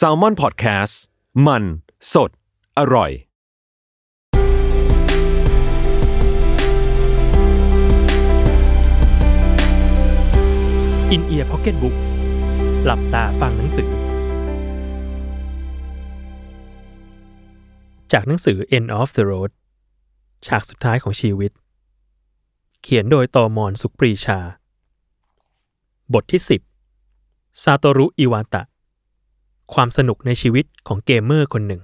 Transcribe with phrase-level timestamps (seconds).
[0.00, 0.94] S a l ม o n PODCAST
[1.46, 1.64] มัน
[2.12, 2.30] สด
[2.78, 3.10] อร่อย
[11.10, 11.94] อินเอียร์พ็อกเก็ตบุ๊ก
[12.84, 13.90] หลับตาฟังหนังสือ
[18.12, 19.50] จากหนังสือ End of the Road
[20.46, 21.52] ฉากสุดท้ายของชีวิต
[22.82, 24.38] เขียนโดยโตมร ศุขปรีชา
[26.14, 26.73] บทที่ 10
[27.62, 28.62] ซาโตรุ อิวาตะ
[29.74, 31.82] ความสนุกในชีวิตของเกมเมอร์คนหนึ่ง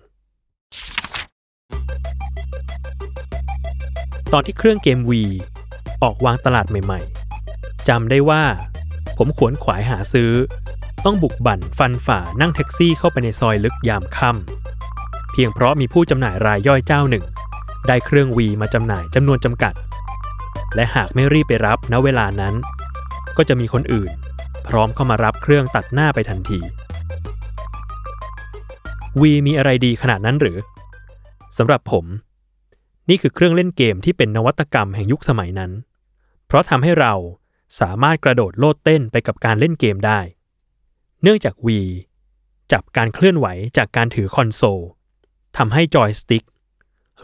[4.33, 5.13] ตอนที่เครื่องเกม Wii
[6.03, 8.43] ออกวางตลาดใหม่ๆ จำได้ว่า
[9.17, 10.33] ผมขวนขวายหาซื้อ
[11.05, 17.25] ต้องบุกบั่นฟันฝ่านั่งแท็กซี่เข้าไปในซอยลึกยามค่ำเพียงเพราะมีผู้จำหน่ายรายย่อยเจ้าหนึ่ง
[17.89, 19.75] ได้เครื่องวีมาจำหน่ายจำนวนจำกัด
[20.75, 22.55] และหากไม่รีบไปรับณเวลานั้น
[23.37, 24.11] ก็จะมีคนอื่น
[24.69, 26.61] พร้อมเข้ามารับเครื่องตัดหน้าไปทันที
[29.21, 30.59] วีมีอะไรดีขนาดนั้นหรือ
[31.57, 32.05] สำหรับผม
[33.09, 35.71] นี่คือเครื่องเล่นเกมที่เป็นนวัตกรรมแห่งยุคสมัยนั้น
[36.47, 37.15] เพราะทำให้เรา
[37.81, 40.21] สามารถกระโดดโลดเต้นไปกับการเล่นเกมได้
[41.23, 41.89] เนื่องจาก Wii
[42.73, 43.47] จับการเคลื่อนไหว
[43.77, 44.81] จากการถือคอนโซล
[45.57, 46.45] ทำให้จอยสติ๊ก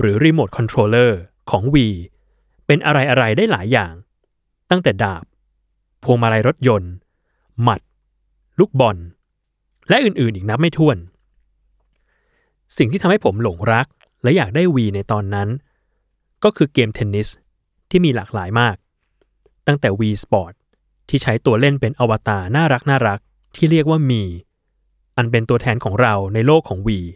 [0.01, 1.95] หรือ remote controller ของ Wii
[2.67, 3.93] เป็นอะไรอะไรได้หลายอย่าง
[4.71, 5.25] ตั้งแต่ดาบ
[6.03, 6.93] พวงมาลัยรถยนต์
[7.63, 7.81] หมัด
[8.59, 8.97] ลูกบอล
[9.89, 10.97] และอื่นๆอีกนับไม่ถ้วน
[12.77, 13.87] สิ่งที่ทำให้ผมหลงรัก
[14.23, 15.49] และอยากได้ Wii ในตอนนั้น
[16.45, 17.29] ก็คือเกมเทนนิส
[17.91, 18.77] ที่มีหลากหลายมาก
[19.67, 20.53] ตั้งแต่ Wii Sport
[21.09, 23.21] ที่ใช้ตัวเล่นเป็นอวตารน่ารักน่ารัก
[23.57, 24.23] ที่เรียกว่ามี
[25.17, 27.07] อันเป็นตัวแทนของเราในโลกของ Wii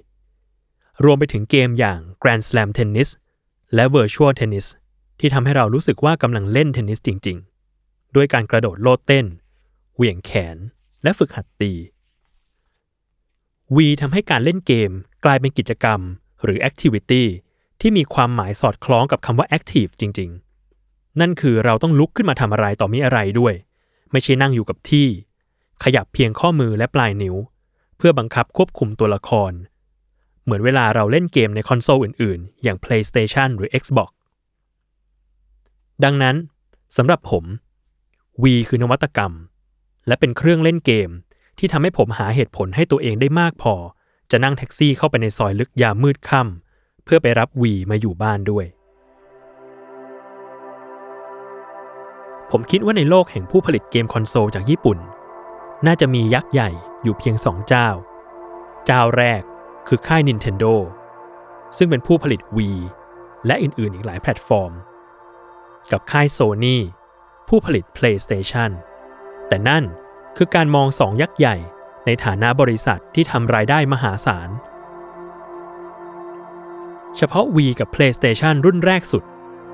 [1.04, 3.08] รวมไปถึงเกมอย่าง Grand Slam Tennis
[3.74, 4.66] และ Virtual Tennis
[5.20, 7.38] ที่ทำให้เรารู้สึกว่ากำลังเล่นเทนนิสจริง
[7.76, 9.26] ๆ ด้วยการกระโดดโลดเต้น
[10.00, 10.58] เหวี่ยงแขน
[11.02, 11.72] และฝึกหัดตี
[13.76, 14.90] วีทำให้การเล่นเกม
[15.24, 16.00] กลายเป็นกิจกรรม
[16.44, 17.22] หรือ Activity
[17.80, 20.30] ที่มีความหมายสอดคล้องกับคำว่า Active จริง
[20.74, 23.54] ๆ นั่นคือเราต้องลุกขึ้นมาทำอะไรต่อมีอะไรด้วย
[24.12, 25.06] ไม่ใช่นั่งอยู่กับที่
[25.84, 27.36] ขยับเพียงข้อมือและปลายนิ้ว
[27.96, 29.52] เพื่อบังคับควบคุมตัวละคร
[30.44, 34.10] เหมือนเวลาเราเล่นเกมในคอนโซลอื่น ๆ อย่าง PlayStation หรือ Xbox
[36.04, 36.36] ดังนั้น
[36.96, 37.44] สำหรับผม
[38.42, 39.34] V คือนวัตกรรม
[40.06, 41.10] และเป็นเครื่องเล่นเกม
[41.58, 43.74] ที่ทำให้ผมหาเหตุผลให้ตัวเองได้มากพอ
[44.30, 48.66] จะนั่งแท็กซี่เข้าไปในซอยลึกยามมืดค่ำเพื่อไปรับ V มาอยู่บ้านด้วย
[52.50, 54.98] ผมคิดว่าในโลกแห่งผู้ผลิตเกมคอนโซลจากญี่ปุ่น
[55.86, 56.70] น่าจะมียักษ์ใหญ่
[57.02, 57.88] อยู่เพียงสองเจ้า
[58.86, 59.42] เจ้าแรก
[59.88, 60.74] คือค่าย Nintendo
[61.76, 62.78] ซึ่งเป็นผู้ผลิต Wii
[63.46, 64.72] และอื่น ๆ อีกหลายแพลตฟอร์ม
[65.92, 66.76] กับค่าย Sony
[67.48, 68.70] ผู้ผลิต PlayStation
[69.50, 69.84] แต่นั่น
[70.36, 71.56] คือการมองสองยักษ์ใหญ่
[72.06, 74.48] ในฐานะบริษัทที่ทำรายได้มหาศาล
[77.16, 79.24] เฉพาะ Wii กับ PlayStation รุ่นแรกสุด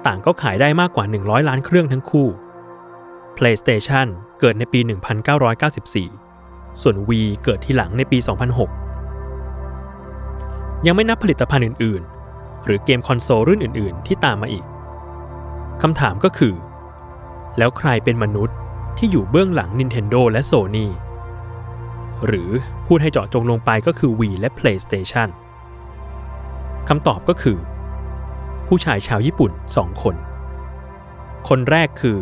[0.06, 2.28] ต่างก็ขายได้มากกว่า 100 ล้านเครื่องทั้งคู่
[3.36, 4.06] PlayStation
[4.40, 4.80] เกิดในปี
[5.60, 8.18] 1994 ส่วน Wii เกิดที่หลังในปี
[9.52, 12.02] 2006 ยังไม่นับผลิตภัณฑ์อื่น
[12.34, 14.64] ๆ หรือเกมคอนโซลรุ่นอื่น ๆ ที่ตามมาอีก
[15.82, 16.54] คำถามก็คือ
[17.58, 18.56] แล้วใครเป็นมนุษย์
[18.96, 20.86] ที่อยู่เบื้องหลัง Nintendo และ Sony
[22.26, 22.50] หรือ
[22.86, 25.28] พูดให้เจาะจงลงไปก็คือ Wii และ PlayStation
[26.88, 27.58] คำตอบก็คือ
[28.66, 30.16] ผู้ชายชาวญี่ปุ่นสองคน
[31.48, 32.18] คนแรกคือ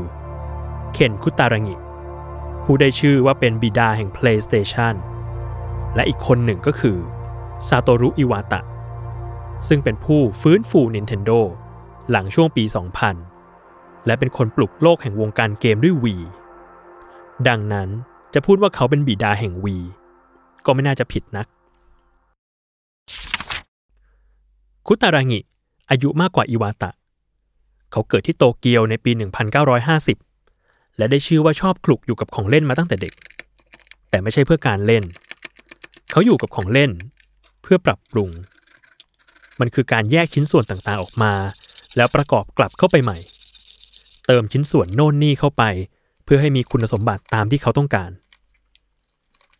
[0.93, 1.77] เคนคุตารังิ
[2.65, 4.95] ผู้ได้ชื่อว่าเป็นบิดาแห่ง PlayStation
[5.95, 6.99] และอีกคนหนึ่งก็คือ
[7.69, 8.61] ซาโตรุอิวาตะ
[9.69, 11.39] ซึ่งเป็นผู้ฟื้นฟู Nintendo
[12.11, 12.65] หลังช่วงปี
[13.35, 16.23] 2000 และเป็นคนปลุกโลกแห่งวงการเกมด้วย Wii
[17.49, 17.89] ดังนั้น
[18.35, 19.85] จะพูดว่าเขาเป็นบิดาแห่ง Wii
[20.67, 21.47] ก็ไม่น่าจะผิดนัก
[24.87, 25.41] คุตารางิ
[25.91, 26.91] อายุมากกว่าอิวาตะ
[27.93, 29.11] เขาเกิดที่โตเกียวในปี
[30.25, 33.15] 1950 และได้ชื่อว่าชอบคลุกอยู่กับของเล่นมาตั้งแต่เด็ก
[34.11, 35.05] แต่ไม่ใช่เพื่อการเล่น
[36.11, 36.91] เขาอยู่กับของเล่น
[37.63, 38.31] เพื่อปรับปรุง
[39.61, 41.33] มันคือการแยกชิ้นส่วนต่างๆออกมา
[41.97, 43.19] แล้วประกอบกลับเข้าไปใหม่
[44.27, 45.63] เติมชิ้นส่วนโน่นนี่เข้าไป
[46.25, 48.11] เพื่อให้มีคุณสมบัติตามที่เขาต้องการ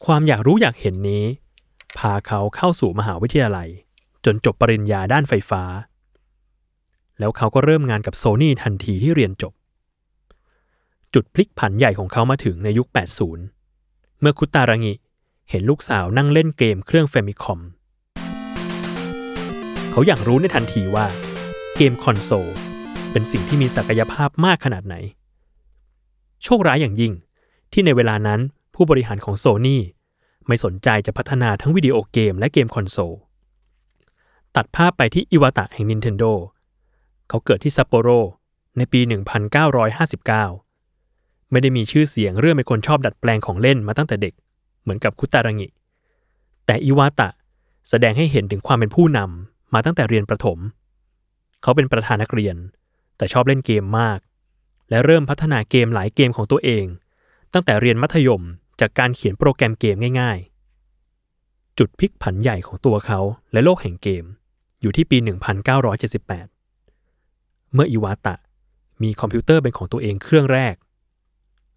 [0.05, 1.25] ความอยากรู้อยากเห็นนี้
[1.99, 3.69] พาเขาเข้าสู่มหาวิทยาลัย
[4.25, 5.63] จนจบปริญญาด้านไฟฟ้า
[7.19, 9.53] แล้วเขาก็เริ่มงานกับโซนี่ทันทีที่เรียนจบ
[11.15, 12.87] จุดพลิกผันใหญ่ของเขามาถึงในยุค
[13.53, 14.93] 80 เมื่อคุตารางิ
[15.51, 17.61] เห็นลูกสาวนั่งเล่นเกมเครื่องแฟมิคอม
[19.91, 21.07] เขาอยากรู้ในทันทีว่า
[21.77, 22.51] เกมคอนโซล
[23.13, 24.97] เป็นสิ่งที่มีศักยภาพมากขนาดไหน
[26.45, 27.13] โชคร้ายอย่างยิ่ง
[27.73, 28.41] ที่ในเวลานั้น
[28.75, 29.83] ผู้บริหารของโซนี่
[30.47, 33.13] ไม่สนใจจะพัฒนาทั้งวิดีโอเกมและเกมคอนโซล
[34.57, 36.33] ตัดภาพไปที่อิวาตะแห่ง Nintendo
[37.29, 38.09] เขาเกิดที่ซัปโปโร
[38.77, 39.01] ในปี
[40.67, 44.35] 1959 ไม่ได้มีชื่อเสียงเรื่องเป็นคนชอบดัดแปลงของเล่นมาตั้งแต่เด็ก
[44.83, 45.69] เหมือนกับคุตารังิ
[46.67, 47.29] แต่อิวาตะ
[47.89, 50.59] แสดงให้เห็นถึงความเป็นผู้นำมาตั้งแต่เรียนประถม
[51.63, 52.57] เขาเป็นประธานนักเรียน
[53.17, 54.19] แต่ชอบเล่นเกมมาก
[54.95, 56.85] และเริ่มพัฒนาเกมหลายเกมของตัวเอง
[57.53, 58.43] ตั้งแต่เรียนมัธยม
[58.81, 63.21] จากการเขียนโปรแกรมเกมง่ายๆ จุดพลิกผันใหญ่ของตัวเขา
[63.53, 64.25] และโลกแห่งเกม
[64.81, 65.17] อยู่ที่ปี
[66.85, 68.37] 1978 เมื่ออิวาตะ
[69.03, 70.75] มีคอมพิวเตอร์เป็นของตัวเองเครื่องแรก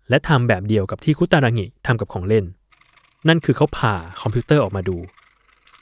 [0.10, 2.46] และทำแบบเดียวกับที่คุตารางิทำกับของเล่น
[3.28, 4.98] นั่นคือเขาผ่าคอมพิวเตอร์ออกมาดู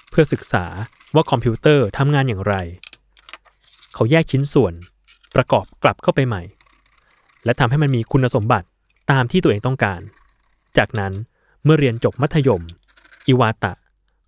[0.09, 0.65] เพื่อศึกษา
[1.15, 2.55] ว่าคอมพิวเตอร์ทำงานอย่างไร
[3.93, 4.73] เขาแยกชิ้นส่วน
[5.35, 6.43] ประกอบกลับเข้าไปใหม่
[7.45, 8.67] และทำให้มันมีคุณสมบัติ
[9.11, 10.01] ตามที่ตัวเองต้องการ
[10.77, 11.13] จากนั้น
[11.63, 12.61] เมื่อเรียนจบมัธยม
[13.27, 13.73] อิวาตะ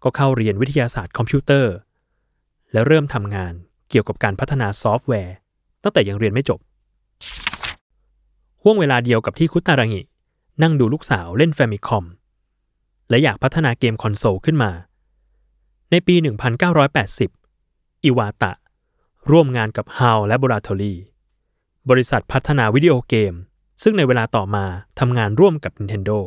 [0.03, 1.73] ก็เข้าเรียนวิทยาศาสตร์คอมพิวเตอร์
[2.71, 3.53] และเริ่มทำงาน
[3.89, 5.35] เกี่ยวกับการพัฒนาซอฟต์แวร์
[5.83, 6.59] ตั้งแต่ยังเรียนไม่จบ
[8.63, 10.01] ห้วงเวลาเดียวกับที่คุตารางิ
[10.61, 12.05] นั่งดูลูกสาวเล่นแฟมิคอม
[13.09, 14.71] และอยากพัฒนาเกมคอนโซลขึ้นมา
[15.91, 16.15] ในปี
[17.29, 18.51] 1980 อิวาตะ
[19.31, 20.93] ร่วมงานกับ HAL Laboratory
[21.89, 23.33] บริษัทพัฒนาวิดีโอเกม
[23.83, 24.65] ซึ่งในเวลาต่อมา
[24.99, 26.19] ทำงานร่วมกับ Nintendo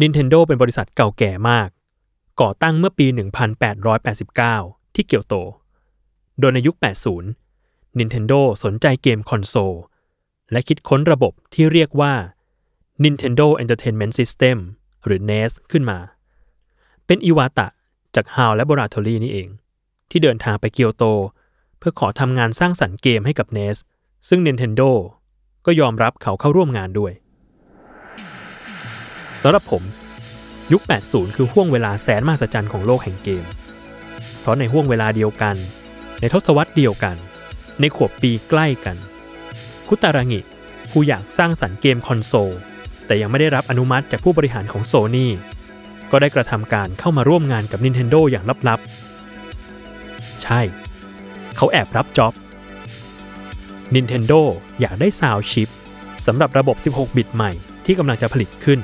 [0.00, 1.68] Nintendo เป็นบริษัทเก่าแก่มาก
[2.40, 3.06] ก่อตั้งเมื่อปี
[4.00, 5.34] 1889 ที่เกียวโต
[6.40, 6.76] โดยในยุค
[7.36, 9.74] 80 Nintendo สนใจเกมคอนโซล
[10.52, 12.14] และคิดค้นระบบที่เรียกว่า
[13.04, 14.56] Nintendo Entertainment System
[15.04, 15.98] หรือ NES ขึ้นมา
[17.06, 17.68] เป็นอิวาตะ
[18.14, 19.48] จาก HAL Laboratory นี่เอง
[20.10, 21.04] ที่เดินทางไปเกียวโต
[21.78, 23.76] เพื่อขอทำงานสร้างสรรค์เกมให้กับ NES
[24.28, 24.90] ซึ่ง Nintendo
[25.66, 27.12] ก็ยอมรับเขาเข้าร่วมงานด้วย
[29.42, 29.82] สำหรับผม
[30.72, 33.44] ยุค 80 คือห่วงเวลาแสนมหัศจรรย์ของโลกแห่งเกม
[34.40, 35.56] เพราะในห่วงเวลาเดียวกัน
[36.20, 37.16] ในทศวรรษเดียวกัน
[37.80, 38.96] ในขวบปีใกล้กัน
[39.88, 40.40] คุตารางิ
[40.90, 42.54] ผู้อยากสร้างสรรค์เกมคอนโซล
[43.06, 45.32] แต่ยังไม่ได้รับอนุมัติจากผู้บริหารของโซนี่
[46.10, 50.60] ก็ได้กระทำการเข้ามาร่วมงานกับ Nintendo อย่างลับๆ ใช่
[51.56, 52.32] เขาแอบรับจ็อบ
[53.94, 54.40] Nintendo
[54.80, 55.68] อยากได้ซาวชิป
[56.26, 57.50] สำหรับระบบ 16 บิตใหม่
[57.84, 58.78] ที่กำลังจะผลิตขึ้น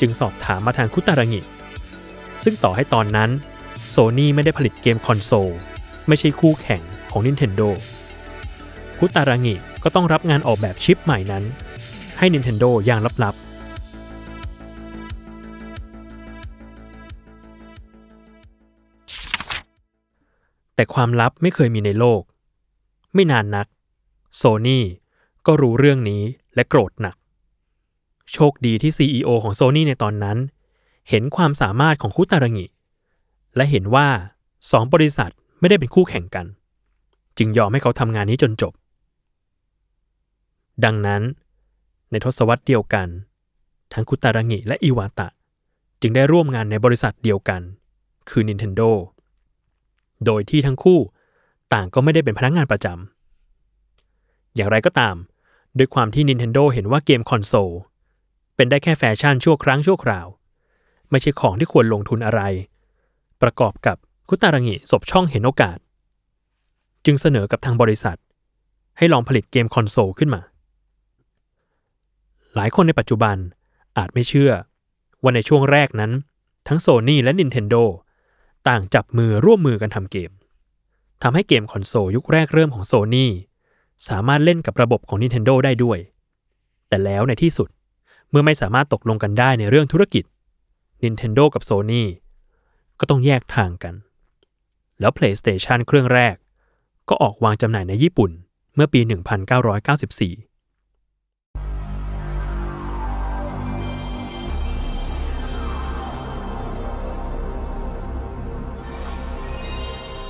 [0.00, 1.40] จึงสอบถามมาทางคุตารางิ
[2.44, 3.30] ซึ่งต่อให้ตอนนั้น
[3.90, 5.50] โซนี่ไม่ได้ผลิตเกมคอนโซล
[6.08, 7.68] ไม่ใช่คู่แข่งของ Nintendo
[8.98, 11.44] คุตารางิก็ต้องรับงานออกแบบชิปใหม่นั้น
[12.18, 13.49] ให้ Nintendo อย่างลับๆ
[20.80, 22.22] แต่ความลับไม่เคยมีในโลก
[23.14, 23.66] ไม่นานนัก
[24.36, 24.84] โซนี่
[25.46, 26.22] ก็รู้เรื่องนี้
[26.54, 27.16] และโกรธหนัก
[28.32, 30.38] โชคดีที่ CEO ของโซนี่ในตอนนั้น
[31.08, 32.66] เห็นความสามารถของคุตารางิ
[33.56, 34.08] และเห็นว่า
[34.70, 36.46] สองบริษัทไม่ได้เป็นคู่แข่งกัน
[37.38, 38.72] จึงยอมให้เขาทำงานนี้จนจบ
[40.84, 41.22] ดังนั้น
[42.10, 43.08] ในทศวรรษเดียวกัน
[43.92, 45.28] ทั้งคุตารางิและอิวาตะ
[46.00, 47.60] จึงได้ร่วมงานในบริษัทเดียวกัน
[48.30, 48.90] คือ Nintendo
[50.26, 51.00] โดยที่ทั้งคู่
[51.72, 55.16] ต่างก็ไม่ได้เป็นพนักงานประจำ อย่างไรก็ตาม
[55.78, 57.72] ด้วยความที่ Nintendo เห็นว่าเกมคอนโซล
[58.56, 60.26] เป็นได้แค่แฟชั่นชั่วครั้งชั่วคราว
[61.10, 62.40] ไม่ใช่ของที่ควรลงทุนอะไร
[63.42, 63.96] ประกอบกับ
[64.28, 65.78] คุตารางิสบช่องเห็นโอกาส
[67.04, 68.18] จึงเสนอกับทางบริษัท
[68.98, 70.42] ให้ลองผลิตเกมคอนโซลขึ้นมา
[72.54, 73.36] หลายคนในปัจจุบัน
[73.98, 74.52] อาจไม่เชื่อ
[75.22, 76.12] ว่าในช่วงแรกนั้น
[76.68, 77.82] ทั้งโซนี่และ Nintendo
[78.68, 80.30] ต่างจับมือร่วมมือกันทำเกม
[81.22, 83.30] ทำให้เกมคอนโซลยุคแรกเริ่มของโซนี่
[84.08, 85.98] สามารถเล่นกับระบบของ Nintendo ได้ด้วย
[86.88, 87.68] แต่แล้วในที่สุด
[88.30, 90.24] เมื่อไม่สามารถตกลงกันได้ในเรื่องธุรกิจ
[91.02, 92.04] Nintendo กับ Sony
[92.98, 93.94] ก็ต้องแยกทางกัน
[95.00, 96.34] แล้ว PlayStation เครื่องแรก
[97.08, 98.30] ก็ออกวางจำหน่ายในญี่ปุ่น
[98.74, 100.49] เมื่อปี 1994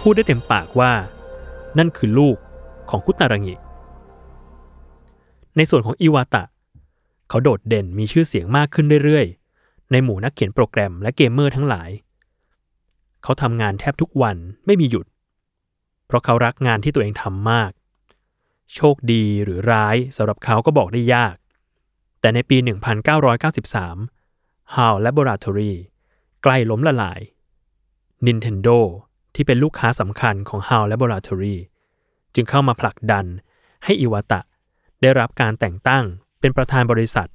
[0.01, 0.93] พูดได้เต็มปากว่า
[1.79, 2.37] นั่นคือลูก
[2.91, 3.55] ของคุตารังิ
[5.57, 6.45] ในส่วนของอิวาตะ
[7.29, 11.91] เขาโดดเด่นมีชื่อเสียงมากขึ้นเรื่อยๆ ในหมู่นักเขียนโปรแกรมและเกมเมอร์ทั้งหลาย
[13.23, 15.07] เขาทำงานแทบทุกวันไม่มีหยุด
[16.07, 17.71] เพราะเขารักงานที่ตัวเองทำมาก
[18.75, 21.37] โชคดีหรือร้ายสำหรับเขาก็บอกได้ยาก
[22.21, 22.57] แต่ในปี
[23.81, 25.73] 1993 HAL Laboratory
[26.43, 27.21] ใกล้ล้มละลาย
[28.27, 28.79] Nintendo
[29.35, 31.57] ที่เป็นลูกค้าสำคัญของ HAL Laboratory
[32.35, 33.27] จึงเข้ามาผลักดัน
[33.85, 34.41] ให้อิวาตะ
[35.03, 36.05] ได้รับการแต่งตั้ง
[36.41, 37.29] เป็นประธานบริษัท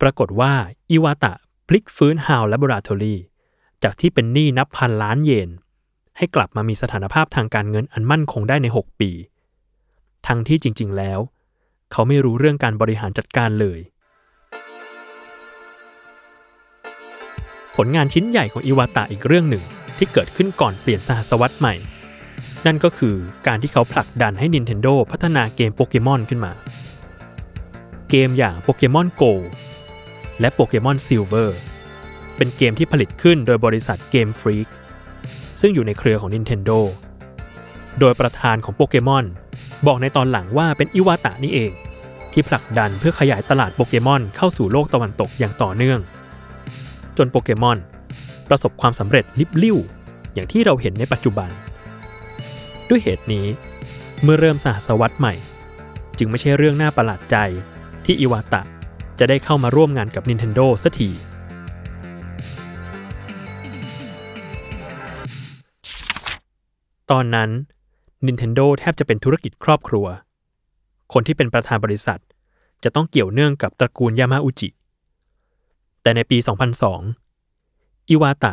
[0.00, 0.52] ปรากฏว่า
[0.90, 1.32] อิวาตะ
[1.68, 3.16] พลิกฟื้น HAL Laboratory
[3.82, 5.50] จากที่เป็นหนี้นับพันล้านเยน
[6.16, 9.10] ให้กลับมามีสถานภาพทางการเงินอันมั่นคงได้ใน 6 ปี
[10.26, 11.20] ทั้งที่จริง ๆ แล้ว
[11.92, 13.80] เขาไม่รู้เรื่องการบริหารจัดการเลย
[17.76, 19.64] ผลงานชิ้นใหญ่ของอิวาตะอีกเรื่องหนึ่ง
[20.00, 21.74] ที่เกิดขึ้นก่อนเปลี่ยนสหัสวรรษใหม่
[22.66, 23.14] นั่นก็คือ
[23.46, 26.52] การที่เขาผลักดันให้ Nintendo พัฒนาเกมโปเกมอนขึ้นมา
[28.10, 29.32] เกมอย่างโปเกมอน Go
[30.40, 31.50] และโปเกมอน Silver
[32.36, 34.68] เป็นเกมที่ผลิตขึ้นโดยบริษัทเกมฟรีก
[35.60, 36.78] ซึ่งอยู่ในเครือของ Nintendo
[38.00, 39.24] โดยประธานของโปเกมอน
[39.86, 41.72] บอกในตอนหลังว่าเป็นอิวาตะนี่เอง
[42.32, 46.00] ที่ผลักดันเพื่อขยายตลาดโปเกมอนเข้าสู่โลกตะวันตกอย่างต่อเนื่อง
[47.16, 47.78] จนโปเกมอน
[48.50, 49.76] ประสบความสำเร็จลิบลิ่ว
[50.34, 51.50] อย่างที่เราเห็นในปัจจุบัน
[52.88, 53.46] ด้วยเหตุนี้
[54.22, 55.34] เมื่อเริ่มสหัสวรรษใหม่
[56.18, 57.36] จึงไม่ใช่เรื่องน่าประหลาดใจ
[58.04, 58.62] ที่อิวาตะ
[59.18, 61.10] จะได้เข้ามาร่วมงานกับ Nintendo สักที
[67.10, 67.50] ตอนนั้น
[68.26, 70.06] Nintendo แทบจะเป็นธุรกิจครอบครัว
[71.12, 72.20] คนที่เป็นประธานบริษัท
[72.84, 74.68] จะต้องเกี่ยวเนื่องกับตระกูลยามาอุจิ
[76.02, 77.29] แต่ในปี 2002
[78.10, 78.52] อิวาตะ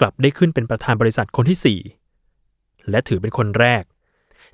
[0.00, 1.78] กลับได้ขึ้นเป็นประธานบริษัทคนที่
[2.22, 3.84] 4 และถือเป็นคนแรก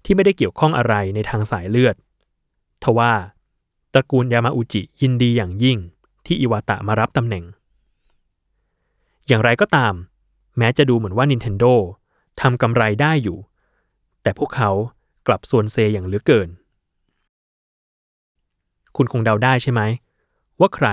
[0.04, 1.96] ที่ไม่ได้เกี่ยวข้องอะไรในทางสายเลือด
[2.82, 3.12] ทว่า
[3.92, 5.78] ตระกูลยามาอุจิยินดีอย่างยิ่ง
[6.26, 7.44] ที่อิวาตะมารับตำแหน่ง
[9.28, 9.94] อย่างไรก็ตาม
[10.58, 11.72] แม้จะดูเหมือนว่า Nintendo
[12.40, 13.38] ทำกำไรได้อยู่
[14.22, 14.70] แต่พวกเขา
[15.26, 16.48] กลับส่วนเซอย่างเหลือเกิน
[18.96, 19.80] คุณคงเดาได้ใช่ไหม
[20.60, 20.88] ว่าใคร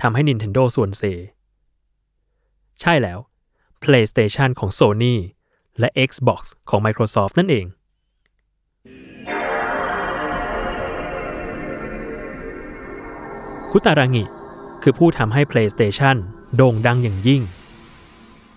[0.00, 1.02] ทำให้ Nintendo ส่วนเซ
[2.80, 3.18] ใช่แล้ว
[3.82, 5.14] PlayStation ของ Sony
[5.78, 7.66] และ Xbox ของ Microsoft นั่นเอง
[13.70, 14.24] คุตารางิ
[14.82, 16.16] คือผู้ทำให้ PlayStation
[16.56, 17.42] โด่งดังอย่างยิ่ง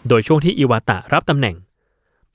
[0.08, 1.56] โดยช่วงที่อิวาตะรับตำแหน่ง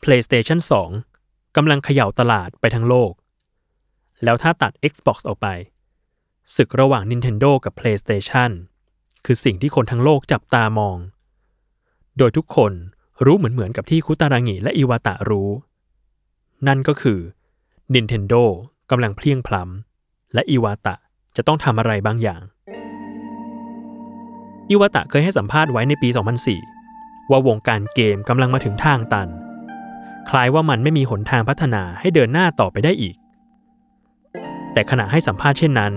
[0.02, 0.58] PlayStation
[1.06, 3.12] 2 กำลังเขย่าตลาดไปทั้งโลก
[4.24, 5.48] แล้วถ้าตัด Xbox ออกไป
[6.56, 8.50] ศึกระหว่าง Nintendo กับ PlayStation
[9.24, 10.96] คือสิ่งที่คนทั้งโลกจับตามอง
[12.18, 12.72] โดยทุกคน
[13.24, 15.48] รู้เหมือนเหมือนกับที่คุตารางิและอิวาตะรู้
[16.66, 17.18] นั่นก็คือ
[17.94, 18.42] Nintendo
[18.90, 20.94] กำลังเพลียงพล้ำและอิวาตะ
[21.36, 22.40] จะต้องทำอะไรบางอย่าง
[24.70, 26.08] อิวาตะเคยให้สัมภาษณ์ไว้ในปี
[26.70, 29.28] 2004 ว่าวงการเกมกำลังมาถึงทางตัน
[30.28, 33.16] คล้ายว่ามันไม่มีหนทางพัฒนาให้เดินหน้าต่อไปได้อีก
[34.72, 35.92] แต่ขณะให้สัมภาษณ์เช่นนั้น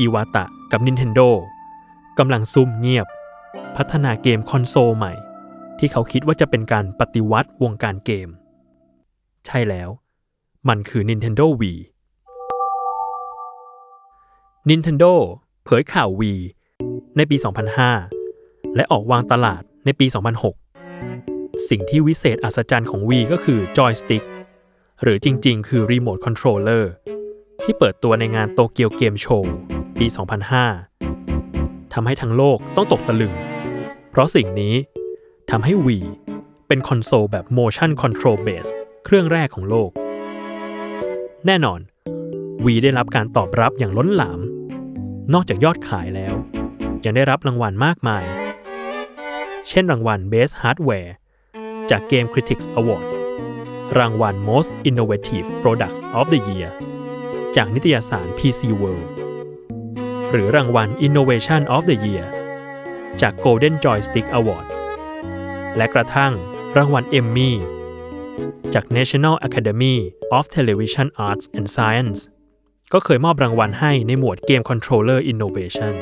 [0.00, 1.28] อิวาตะกับ Nintendo
[2.18, 3.06] กำลังซุ่มเงียบ
[3.76, 5.12] พัฒนาเกมคอนโซลใหม่
[5.78, 8.28] ที่เขาคิดว่าจะเป็นการปฏิวัติวงการเกม
[9.46, 9.88] ใช่แล้ว
[10.68, 11.78] มันคือ Nintendo Wii
[14.70, 15.12] Nintendo
[15.64, 16.40] เผยข่าว Wii
[17.16, 17.36] ในปี
[18.06, 20.06] 2005 และออกวางตลาดในปี
[20.86, 24.24] 2006 สิ่งที่วิเศษอัศจรรย์ของ Wii ก็คือจอยสติ๊ก
[25.02, 26.92] หรือจริง ๆ คือรีโมท controller
[27.62, 29.52] ที่เปิดตัวในงานโตเกียวเกมโชว์
[29.98, 30.06] ปี
[30.80, 33.34] 2005 ทำให้ทั้งโลกต้องตกตะลึง
[34.10, 34.74] เพราะสิ่งนี้
[35.50, 36.04] ทำให้ Wii
[36.68, 38.70] เป็นคอนโซลแบบ motion control base
[39.04, 39.90] เครื่องแรกของโลก
[41.46, 41.80] แน่นอน
[42.64, 44.40] Wii ได้รับการตอบรับอย่างล้นหลาม
[45.32, 46.34] นอกจากยอดขายแล้ว
[47.04, 48.24] ยังได้รับรางวัลมากมาย
[49.68, 51.12] เช่นรางวัล Best Hardware
[51.90, 53.16] จาก Game Critics Awards
[53.98, 56.70] รางวัล Most Innovative Products of the Year
[57.56, 59.08] จากนิตยสาร PC World
[60.30, 62.26] หรือรางวัล Innovation of the Year
[63.20, 64.78] จาก Golden Joystick Awards
[65.76, 66.32] และกระทั่ง
[66.76, 67.56] รางวัลเอมมี่
[68.74, 69.96] จาก National Academy
[70.36, 72.20] of Television Arts and Science
[72.92, 75.94] ก็เคยมอบรางวัลให้ในหมวดเกม Controller Innovation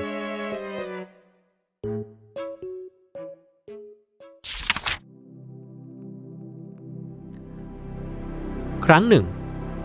[8.87, 9.25] ครั้งหนึ่ง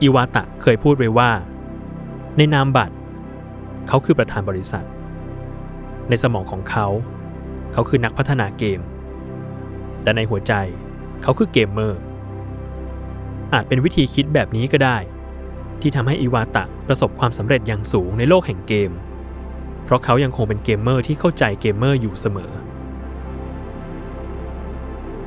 [0.01, 1.31] อิวาตะเคยพูดไว้ว่า
[2.37, 2.95] ในนามบัตร
[3.87, 4.85] เขาคือประธานบริษัท
[6.09, 6.87] ในสมองของเขา
[7.73, 8.79] เขาคือนักพัฒนาเกม
[10.03, 10.53] แต่ในหัวใจ
[11.23, 11.99] เขาคือเกมเมอร์
[13.53, 14.97] อาจเป็นวิธีคิดแบบนี้ก็ได้
[15.81, 18.91] ที่ทำให้อิวาตะประสบความสำเร็จอย่างสูงในโลกแห่งเกม
[19.83, 22.51] เพราะเขายังคงเป็นเกมเมอร์ที่เข้าใจเกมเมอร์อยู่เสมอ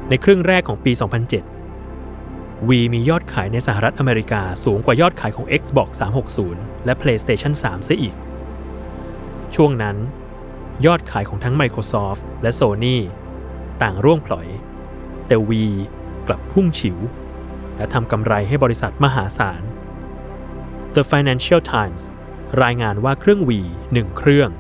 [0.09, 0.93] ในครึ่งแรกของปี
[1.81, 5.89] 2007วีมียอดขายในสหรัฐอเมริกาสูงกว่ายอดขายของ Xbox
[6.39, 8.15] 360 และ PlayStation 3 เสียอีก
[9.55, 9.97] ช่วงนั้น
[10.87, 12.97] ยอดขายของทั้ง Microsoft และ Sony
[13.83, 14.49] ต่างร่วงพลอย
[15.27, 15.65] แต่วี
[16.29, 16.99] กลับพุ่งฉิว
[17.77, 19.63] และทำกำไรให้บริษัทมหาศาล
[20.95, 22.03] The Financial Times
[22.63, 24.51] รายงานว่าเครื่อง Wii 1เครื่อง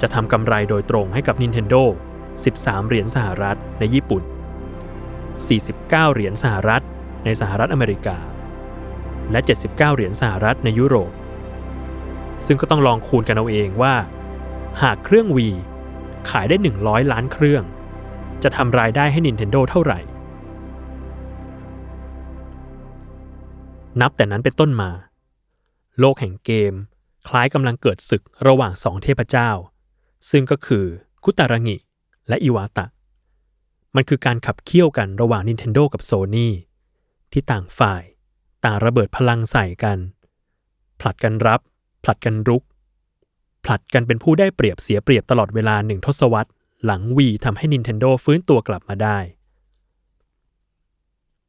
[0.00, 1.82] จะทำกำไรโดยตรงให้กับ Nintendo
[2.34, 4.22] 13 เหรียญสหรัฐในญี่ปุ่น
[5.18, 6.82] 49 เหรียญสหรัฐ
[7.24, 8.18] ในสหรัฐอเมริกา
[9.30, 11.12] และ 79 เหรียญสหรัฐในยุโรป
[12.46, 13.94] ซึ่งก็ต้องลองคูณกันเอาเองว่า
[14.82, 15.54] หากเครื่อง Wii
[16.30, 17.64] ขายได้ 100 ล้านเครื่อง
[18.44, 19.98] จะทำรายได้ให้ Nintendo เท่าไหร่
[24.00, 24.90] นับแต่นั้นเป็นต้นมา
[25.98, 26.74] โลกแห่งเกม
[27.28, 29.50] คล้ายกำลังเกิดศึกระหว่างสองเทพเจ้า
[30.30, 30.84] ซึ่งก็คือ
[31.24, 31.76] คุตารางิ
[32.28, 32.86] และอิวาตะ
[33.94, 36.48] มันคือการขับเคี่ยวกันระหว่าง Nintendo กับ Sony
[37.32, 38.02] ที่ต่างฝ่าย
[38.64, 39.98] ต่างระเบิดพลังใส่กัน
[41.00, 41.60] ผลัดกันรับ
[42.04, 42.62] ผลัดกันรุก
[43.64, 46.50] ผลัดกันเป็นผู้ได้เปรียบเสียเปรียบตลอดเวลาหนึ่งทศวรรษ
[46.84, 49.18] หลังวีทำให้ Nintendo ฟื้นตัวกลับมาได้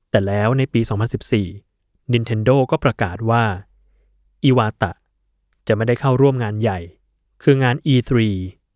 [0.09, 0.81] แต่แล้วในปี
[1.45, 3.43] 2014 Nintendo ก็ประกาศว่า
[4.43, 4.91] อิวาตะ
[5.67, 6.79] จะไม่ได้เข้าร่วมงานใหญ่
[7.43, 8.11] คืองาน E3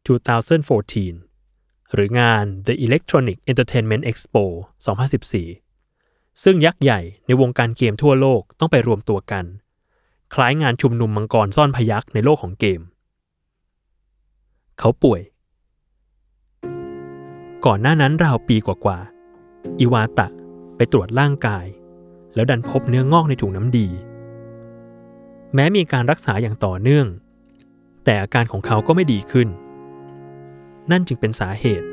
[0.07, 4.43] 2014 หรืองาน The Electronic Entertainment Expo
[5.23, 9.45] 2014 ซึ่งยักษ์ใหญ่ในวงการเกมทั่วโลกต้องไปรวมตัวกัน
[10.34, 12.82] คล้ายงานชุมนุมมังกรซ่อนพยักในโลกของเกม
[14.79, 15.21] เขาป่วย
[17.71, 20.27] ก่อนหน้านั้นราวปีกว่าๆ อิวาตะ
[20.75, 21.65] ไปตรวจร่างกาย
[22.36, 23.88] แล้วดันพบเนื้องอกในถุงน้ำดี
[25.53, 27.08] แม้มีการรักษาอย่างต่อเนื่อง
[28.06, 29.47] แต่อาการของเขาก็ไม่ดีขึ้น
[30.91, 31.88] นั่นจึงเป็นสาเหตุ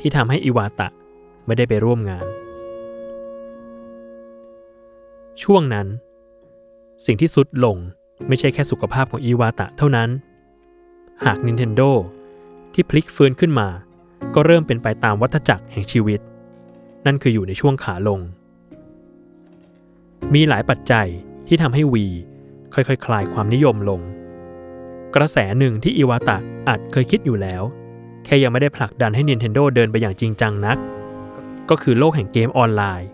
[0.00, 0.88] ที่ทำให้อิวาตะ
[1.46, 2.26] ไม่ได้ไปร่วมงาน
[5.42, 5.86] ช่วงนั้น
[7.06, 7.76] สิ่งที่สุดลง
[8.28, 10.10] ไม่ใช่แค่สุขภาพของอิวาตะเท่านั้น
[11.24, 11.90] หาก Nintendo
[12.72, 13.68] ที่พลิกฟื้นขึ้นมา
[14.34, 16.20] ก็เริ่มเป็นไปตามวัฏจักรแห่งชีวิต
[17.06, 18.20] นั่นคืออยู่ในช่วงขาลง
[20.34, 21.08] มีหลายปัจจัย
[21.46, 22.06] ที่ทำให้วี
[22.74, 24.00] ค่อยๆคคลายความนิยมลง
[25.14, 27.62] กระแสหนึ่งที่อิวาตะอาจเคยคิดอยู่แล้ว
[28.24, 30.78] แค่ยังไม่ได้ผลักดันให้ Nintendo เดินไปอย่างจริงจังนัก
[31.70, 33.08] ก็คือโลกแห่งเกมออนไลน์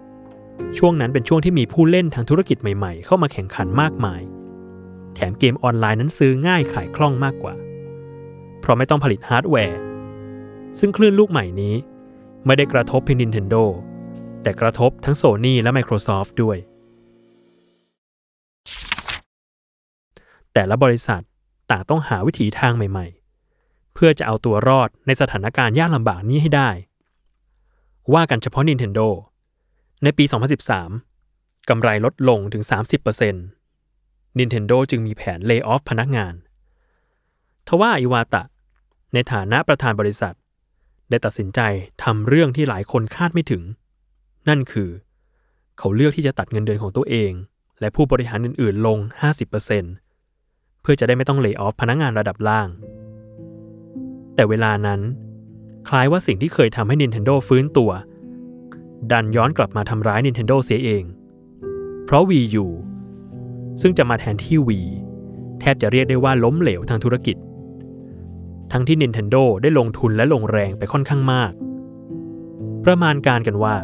[0.79, 4.21] ช่วงนั้นเป็นช่วงที่มีผู้เล่นทางธุรกิจใหม่ๆ เข้ามาแข่งขันมากมาย
[5.15, 7.55] แถมเกมออนไลน์นั้นซื้อง่ายขายคล่องมากกว่า
[8.61, 9.81] เพราะไม่ต้องผลิตฮาร์ดแวร์
[10.79, 11.75] ซึ่งคลื่นลูกใหม่นี้
[12.47, 13.63] ไม่ได้กระทบเพียง Nintendo
[14.43, 16.59] แต่กระทบทั้ง Sony และ Microsoft ด้วย
[20.53, 21.23] แต่ละบริษัท
[21.71, 23.07] ต่างต้องหาวิถีทางใหม่
[23.51, 26.71] ๆ เพื่อจะเอาตัวรอดในสถานการณ์ยากลำบากนี้ให้ได้
[28.15, 29.09] ว่ากันเฉพาะ Nintendo
[30.03, 30.25] ในปี
[30.97, 32.63] 2013 กำไรลดลงถึง
[33.51, 36.35] 30% Nintendo จึงมีแผนเลิกออฟพนักงาน
[37.67, 38.43] ทว่าอิวาตะ
[39.13, 40.35] ในฐานะประธานบริษัท
[41.11, 41.61] ได้ตัดสินใจ
[42.05, 43.63] ทำเรื่องที่หลายคนคาดไม่ถึง
[44.49, 44.91] นั่นคือ
[45.79, 47.33] เขาเลือกที่จะตัดเงินเดือนของตัวเอง
[47.81, 48.99] และผู้บริหารอื่นๆลง
[49.71, 52.69] 50%เพื่อจะได้ไม่ต้องเลิกออฟพนักงานระดับล่าง
[54.35, 55.01] แต่เวลานั้น
[55.89, 57.91] คล้ายว่าสิ่งที่เคยทำให้ Nintendo ฟื้นตัว
[59.13, 61.05] ดันย้อนกลับมาทำร้าย Nintendo เสียเอง
[62.05, 62.67] เพราะ Wii U
[63.81, 64.89] ซึ่งจะมาแทนที่ Wii
[65.61, 67.37] แทบจะเรียกได้ว่าล้มเหลวทางธุรกิจ
[68.73, 71.53] ทั้งที่ Nintendo ได้ลงทุนและลงแรงไปค่อนข้างมาก
[72.85, 73.77] ประมาณการกันว่า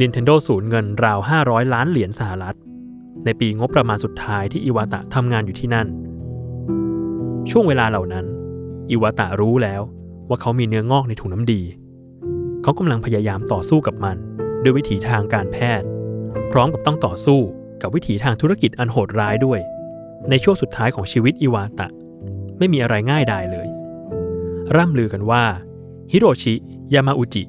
[0.00, 2.56] Nintendo สูญเงินราว 500 ล้านเหรียญสหรัฐ
[3.24, 5.86] ในปีงบประมาณสุดท้ายที่อิวาตะทำงานอยู่ที่นั่น
[7.50, 8.26] ช่วงเวลาเหล่านั้น
[8.90, 9.82] อิวาตะรู้แล้ว
[10.28, 11.62] ว่าเขามีเนื้องอกในถุงน้ำดี
[12.62, 14.16] เขากำลังพยายามต่อสู้กับมัน
[14.62, 15.86] ด้วยวิถีทางการแพทย์
[16.52, 17.40] พร้อมกับต้องต่อสู้
[17.82, 19.60] กับวิถีทางธุรกิจอันโหดร้ายด้วย
[20.30, 21.88] ในช่วงสุดท้ายของชีวิตอิวาตะ
[22.58, 23.68] ไม่มีอะไรง่ายดายเลย
[24.76, 25.44] ร่ำลือกันว่า
[26.10, 26.54] ฮิโรชิ
[26.94, 27.44] ยามาอุจิ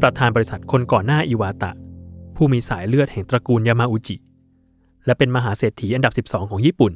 [0.00, 1.72] ประธานบริษัทคนก่อนหน้าอิวาตะ
[2.36, 4.16] ผู้มีสายเลือดแห่งตระกูลยามาอุจิ
[5.06, 6.92] และเป็นมหาเศรษฐีอันดับ 12 ของญี่ปุ่น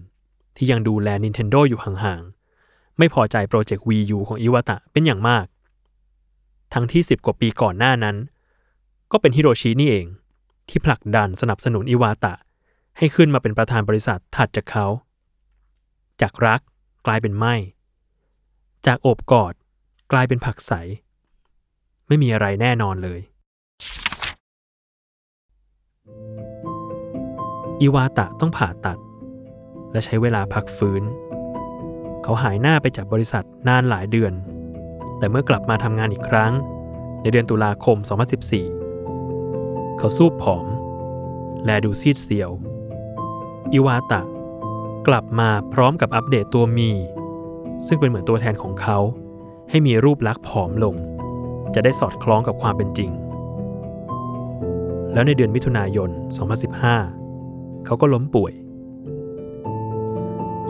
[0.56, 5.46] ที่ยังดูแล Nintendo อยู่ห่างๆ ไม่พอใจโปรเจกต์ Wii U ของอิวาตะเป็นอย่างมาก
[6.74, 8.16] ทั้งที่ 10 กว่าปีก่อนหน้านั้น
[9.12, 10.06] ก็เป็นฮิโรชินี่เอง
[10.68, 12.34] ที่ผลักดันสนับสนุนอิวาตะ
[12.98, 14.86] ให้ขึ้นมาเป็นประธานบริษัทถัดจากเขา
[16.20, 16.60] จากรัก
[17.06, 17.54] กลายเป็นไม่
[18.86, 19.54] จากโอบกอด
[20.12, 20.72] กลายเป็นผลักไส
[22.06, 23.20] ไม่มีอะไรแน่นอนเลย
[27.80, 28.98] อิวาตะต้องผ่าตัด
[29.92, 31.02] และใช้เวลาพักฟื้น
[32.22, 34.32] เขาหายหน้าไปจากบริษัทนานหลายเดือน
[35.18, 36.52] แต่เมื่อกลับมาทำงานอีกครั้ง
[37.22, 37.96] ในเดือนตุลาคม
[38.78, 40.66] 2014 เขาสู้ผอม
[41.66, 42.50] และดูซีดเซียว
[43.72, 44.20] อิวาตะ
[45.08, 46.90] กลับมาพร้อมกับอัปเดตตัวมี
[47.86, 48.98] ซึ่งเป็นเหมือนตัวแทนของเขา
[49.70, 50.94] ให้มีรูปลักษณ์ผอมลง
[51.74, 53.10] จะได้สอดคล้องกับความเป็นจริง
[55.12, 56.10] แล้วในเดือนมิถุนายน
[56.98, 58.52] 2015 เขาก็ล้มป่วย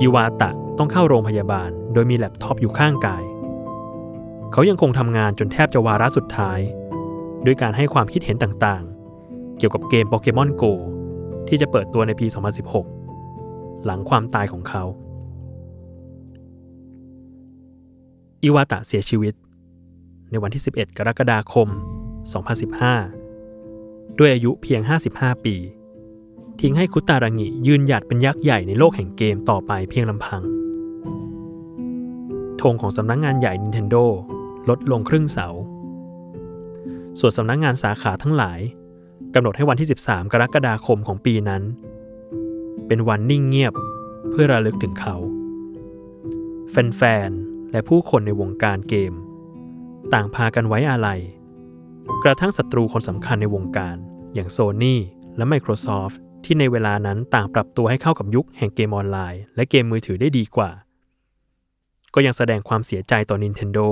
[0.01, 3.25] อิวาตะต้องเข้าโรงพยาบาล โดยมีแล็ปท็อปอยู่ข้างกาย
[4.53, 6.59] เขายังคงทำงานจนแทบจะวาระสุดท้าย
[7.45, 10.65] ด้วยการให้ความคิดเห็นต่างๆ เกี่ยวกับเกมโปเกมอนโก
[11.49, 13.00] ที่จะเปิดตัวในปี 2016
[13.85, 14.85] หลังความตายของเขา
[18.43, 19.35] อิวาตะเสียชีวิต
[20.31, 21.69] ในวันที่ 11 กรกฎาคม
[23.33, 24.81] 2015 ด้วยอายุเพียง
[25.13, 25.57] 55 ปี
[26.61, 30.43] ทิ้งให้คุตารางิยืนหยัดเป็นยักษ์ใหญ่ในโลกแห่งเกมต่อไปเพียงลำพัง
[32.61, 34.05] ธงของสำนักงงานใหญ่ Nintendo
[34.69, 35.49] ลดลงครึ่งเสา
[37.21, 38.61] ส่วนสำนักงงานสาขาทั้งหลาย
[39.35, 41.63] กำหนดให้วันที่ 13 กรกฎาคมของปีนั้น
[42.93, 43.75] เป็นวันนิ่งเงียบ
[44.31, 45.17] เพื่อระลึกถึงเขา
[46.71, 49.13] แฟนๆ และผู้คนในวงการเกม
[50.13, 51.21] ต่างพากันไว้อาลัย
[52.25, 53.97] กระทั่งศัตรูคนสำคัญในวงการ
[54.35, 54.97] อย่างโซ n y
[55.37, 60.71] และ Microsoft ที่ในเวลานั้นต่างปรับตัวให้เข้ากับยุคแห่งเกมออนไลน์ และเกมมือถือได้ดีกว่า
[62.15, 63.87] ก็ยังแสดงความเสียใจต่อ Nintendo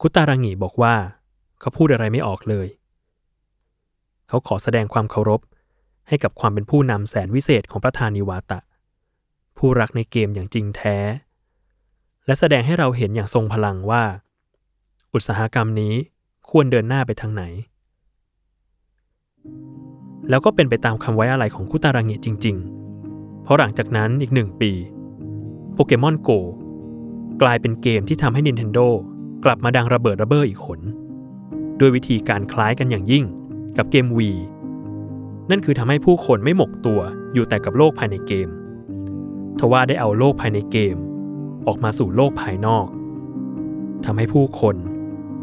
[0.00, 0.94] คุตารางิบอกว่า
[1.60, 2.68] เขาพูดอะไรไม่ออกเลย
[4.28, 5.40] เขาขอแสดงความเคารพ
[6.08, 8.60] ให้กับความเป็นผู้นำแสนวิเศษของประธานิวาตะ
[9.58, 10.96] ผู้รักในเกมอย่างจริงแท้
[12.26, 14.02] และแสดงให้เราเห็นอย่างทรงพลังว่า
[15.14, 15.94] อุตสาหกรรมนี้
[16.50, 17.44] ควรเดินหน้าไปทางไหน
[20.28, 22.56] แล้วก็เป็นไปตามคำไว้อะไรของคุตารางิจริง
[23.00, 24.72] ๆ เพราะหลังจากนั้นอีกหนึ่งปี
[25.74, 26.30] โปเกมอนโก
[27.42, 28.86] กลายเป็นเกมที่ทำให้ Nintendo
[29.44, 30.80] กลับมาดังระเบิดระเบ้ออีกหน
[31.80, 33.24] ด้วยวิธีการคล้ายกันอย่างยิ่ง
[33.78, 34.20] กับเกม V
[35.50, 37.00] นั่นคือทำให้ผู้คนไม่หมกตัว
[37.34, 38.48] อยู่แต่กับโลกภายในเกม
[39.58, 40.96] ทว่าได้เอาโลกภายในเกม
[41.66, 42.86] ออกมาสู่โลกภายนอก
[44.04, 44.76] ทำให้ผู้คน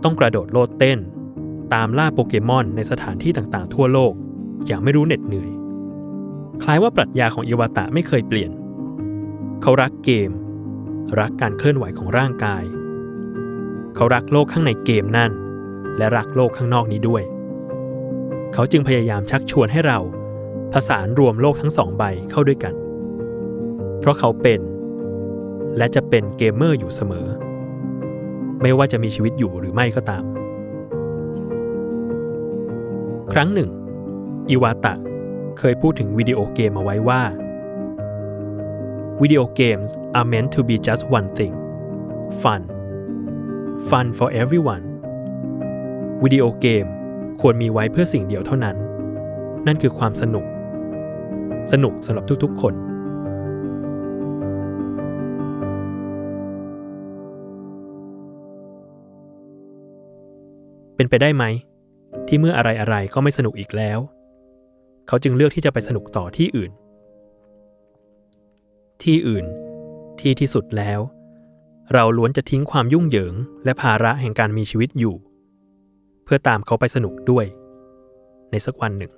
[0.03, 0.99] ต้องกระโดดโลดเต้น
[1.73, 4.13] ตามล่าโปเกมอนในสถานที่ต่างๆ ทั่วโลก
[4.67, 5.51] อย่างไม่รู้เหน็ดเหนื่อย
[6.63, 8.51] คล้ายว่าปรัชญาของอิวาตะไม่เคยเปลี่ยน
[9.61, 10.31] เขารักเกม
[11.19, 12.63] รักการเคลื่อนไหวของร่างกาย
[13.95, 15.31] เขารักโลกข้างในเกมนั่น
[15.97, 17.23] และรักโลกข้างนอกนี้ด้วย
[18.57, 19.99] เขาจึงพยายามชักชวนให้เรา
[20.73, 22.73] ผสานรวมโลกทั้งสองใบเข้าด้วยกัน
[23.99, 24.61] เพราะเขาเป็น
[25.77, 27.27] และจะเป็นเกมเมอร์อยู่เสมอ
[28.61, 30.23] ไม่ว่าจะมีชีวิตอยู่หรือไม่ก็ตาม
[33.33, 33.69] ครั้งหนึ่ง
[34.49, 34.93] อิวาตะ
[35.57, 37.21] เคยพูดถึงวิดีโอเกมเอาไว้ว่า
[39.19, 41.53] Video games are meant to be just one thing
[42.41, 42.61] fun
[43.89, 44.85] fun for everyone
[46.23, 46.85] วิดีโอเกม
[47.41, 48.75] ควรมีไว้เพื่อสิ่งเดียวเท่านั้น
[49.67, 50.45] นั่นคือความสนุก
[51.71, 52.73] สนุกสำหรับทุกๆคน
[60.95, 61.43] เป็นไปได้ไหม
[62.27, 63.99] ที่เมื่ออะไรอะไรก็ไม่สนุกอีกแล้ว
[65.07, 66.71] เขาจึงเลือกที่จะไปสนุกต่อที่อื่น
[69.03, 69.45] ที่อื่น
[70.19, 70.99] ที่ที่สุดแล้ว
[71.93, 73.33] เราล้วนจะทิ้งความยุ่งเหยิง
[73.65, 75.15] และภาระแห่งการมีชีวิตอยู่
[76.25, 77.45] เพื่อตามเขาไปสนุกด้วย
[78.51, 79.11] ในสักวันหนึ่ง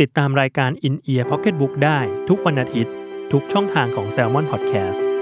[0.00, 2.94] ติดตามรายการ In Ear Pocket Book ได้ทุกวันอาทิตย์
[3.32, 5.13] ทุกช่องทางของ Salmon Podcast